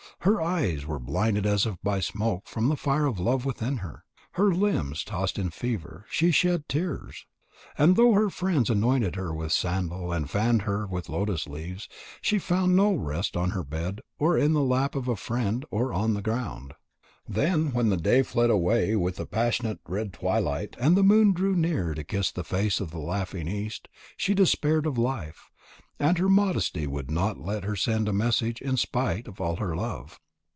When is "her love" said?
29.57-30.19